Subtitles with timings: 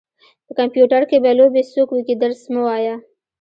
[0.45, 2.95] په کمپيوټر کې به لوبې څوک وکي درس مه وايه.